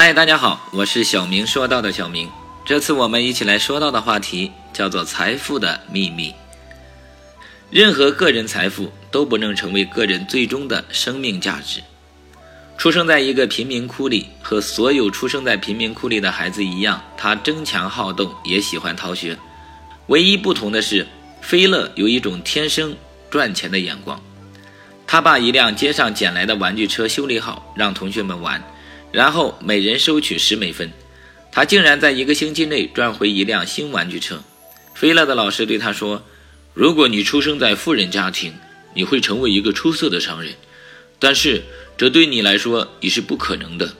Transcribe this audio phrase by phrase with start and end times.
[0.00, 2.30] 嗨，大家好，我是小明说到的小明。
[2.64, 6.32] 这次我们一起来说到的话题叫做财富的秘密。
[7.68, 11.82] 任何个人财富都不能成为个人最终的生命价值。
[12.76, 19.36] 出生在一个贫民窟里，和所有出生在贫民窟里的孩子一样，他争强好动，也喜欢逃学。
[20.06, 21.08] 唯一不同的是，
[21.40, 22.94] 菲勒有一种天生
[23.28, 24.22] 赚钱的眼光。
[25.08, 28.62] 他把一辆街上捡来的玩具车修理好，让同学们玩。
[29.10, 30.92] 然后每人收取十美分，
[31.50, 34.42] 他竟然在一个星期内赚回一辆新玩具车。
[34.94, 36.22] 菲勒的老师对他说
[36.74, 38.54] ：“如果你出生在富人家庭，
[38.94, 40.54] 你会成为一个出色的商人，
[41.18, 41.62] 但是
[41.96, 43.94] 这对你来说已是不可能的。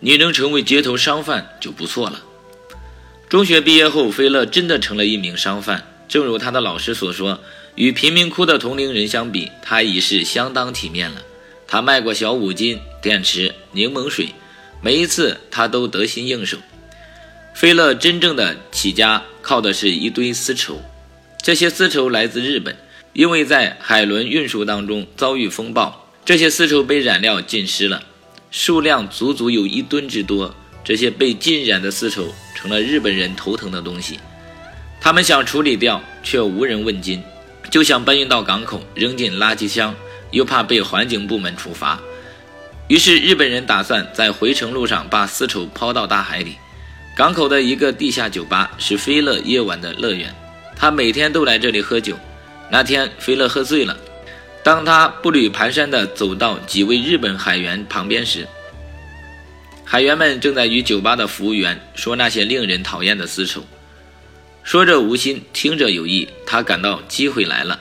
[0.00, 2.22] 你能成为街头商贩就不错了。”
[3.30, 5.90] 中学毕业后，菲勒真的成了一名商贩。
[6.06, 7.40] 正如他的老师所说，
[7.74, 11.22] 与贫民窟的同龄人相比，他已是相当体面了。
[11.66, 14.30] 他卖过小五金、电池、柠檬水，
[14.80, 16.56] 每一次他都得心应手。
[17.52, 20.80] 菲勒真正的起家靠的是一堆丝绸，
[21.42, 22.74] 这些丝绸来自日本，
[23.12, 28.02] 因为在海轮运输当中遭遇风暴，这些丝绸被染料浸湿了，
[28.50, 30.54] 数量足足有一吨之多。
[30.82, 34.18] 这些被浸染的丝绸成了日本人头疼的东西，
[34.98, 37.22] 他们想处理掉，却无人问津，
[37.70, 39.94] 就想搬运到港口扔进垃圾箱。
[40.30, 42.00] 又怕被环境部门处罚，
[42.88, 46.56] 于是日本人打算在回程路上把丝绸抛到大海里。
[47.16, 50.34] 港口的一个地下酒吧是菲勒夜晚的乐园，
[50.76, 52.18] 他每天都来这里喝酒。
[52.70, 53.96] 那天菲勒喝醉了，
[54.62, 58.46] 当他步履蹒跚地走到几位日本海员旁边时，
[59.84, 63.64] 海员们正在与酒吧的服务员说那些令人讨厌的丝绸，
[64.62, 66.28] 说着无心，听着有意。
[66.44, 67.78] 他感到机会来了。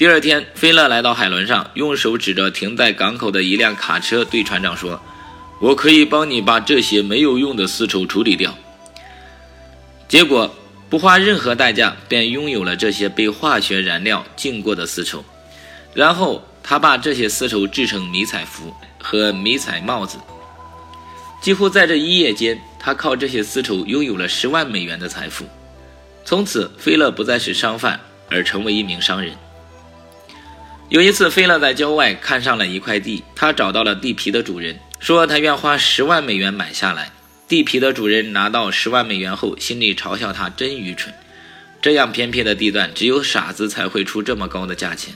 [0.00, 4.98] 第二天，菲勒来到海轮上，用手指着停在港口的一辆卡车，对船长说
[5.60, 8.56] ：“我可以帮你把这些没有用的丝绸处理掉。”
[10.08, 10.56] 结果
[10.88, 15.22] 不花任何代价，便拥有了这些被化学燃料浸过的丝绸。
[15.92, 20.16] 然后他把这些丝绸制成迷彩服和迷彩帽子。
[21.42, 25.44] 几乎在这一夜间，他靠这些丝绸拥有了十万美元的财富。
[26.24, 29.34] 从此，菲勒不再是商贩，而成为一名商人。
[30.90, 37.12] 有一次，菲勒在郊外看上了一块地，他找到了地皮的主人，说他愿花十万美元买下来。
[37.46, 41.14] 地皮的主人拿到十万美元后，心里嘲笑他真愚蠢，
[41.80, 45.14] 这样偏僻的地段，只有傻子才会出这么高的价钱。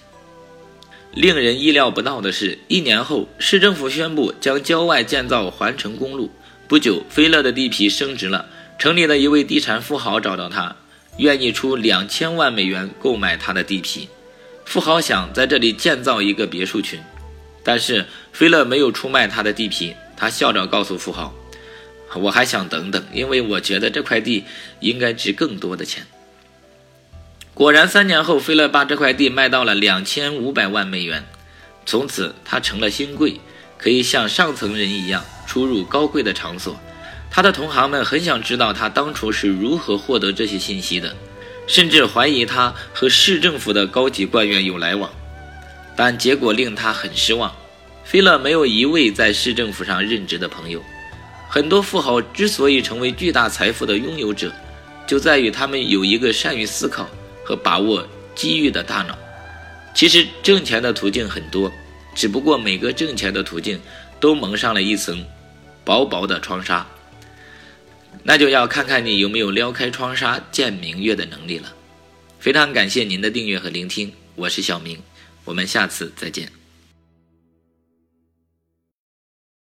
[1.12, 6.30] 令人意料不到的是，一年后，市政府宣布将郊外建造环城公路。
[6.68, 8.46] 不久，菲勒的地皮升值了，
[8.78, 10.76] 城里的一位地产富豪找到他，
[11.18, 14.08] 愿意出两千万美元购买他的地皮。
[14.64, 17.00] 富豪想在这里建造一个别墅群，
[17.62, 19.94] 但是菲勒没有出卖他的地皮。
[20.16, 21.34] 他笑着告诉富豪
[22.14, 24.44] ：“我还想等等，因为我觉得这块地
[24.80, 26.06] 应该值更多的钱。”
[27.52, 31.24] 果然，三年后，菲勒把这块地卖到了两千五百万美元。
[31.86, 33.40] 从此，他成了新贵，
[33.76, 36.76] 可以像上层人一样出入高贵的场所。
[37.30, 41.14] 他的同行们很想知道他当初是如何获得这些信息的。
[41.66, 45.10] 甚至怀疑他和市政府的高级官员有来往，
[45.96, 47.54] 但结果令他很失望。
[48.04, 50.82] 菲勒没有一位在市政府上任职的朋友。
[51.48, 54.52] 很多富豪之所以成为巨大财富的拥有者，
[55.06, 57.08] 就在于他们有一个善于思考
[57.44, 59.16] 和把握机遇的大脑。
[59.94, 61.72] 其实挣钱的途径很多，
[62.14, 63.80] 只不过每个挣钱的途径
[64.18, 65.24] 都蒙上了一层
[65.84, 66.84] 薄薄的窗纱。
[68.22, 71.74] 那就要看看你有没有撩开窗纱见明月的能力了。
[72.38, 74.98] 非常感谢您的订阅和聆听，我是小明，
[75.44, 76.63] 我们下次再见。